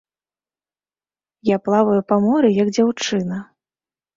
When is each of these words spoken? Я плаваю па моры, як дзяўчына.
Я 1.51 1.57
плаваю 1.69 1.99
па 2.13 2.19
моры, 2.25 2.47
як 2.63 2.67
дзяўчына. 2.79 3.37